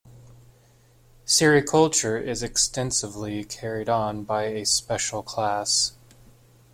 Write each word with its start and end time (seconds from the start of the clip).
Sericulture 1.27 2.19
is 2.19 2.41
extensively 2.41 3.43
carried 3.43 3.87
on 3.87 4.23
by 4.23 4.45
a 4.45 4.65
special 4.65 5.21
class. 5.21 5.91